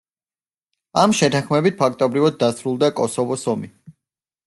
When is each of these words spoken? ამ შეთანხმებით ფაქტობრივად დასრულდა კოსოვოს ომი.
ამ 1.01 1.13
შეთანხმებით 1.19 1.79
ფაქტობრივად 1.83 2.43
დასრულდა 2.43 2.93
კოსოვოს 3.03 3.51
ომი. 3.57 3.75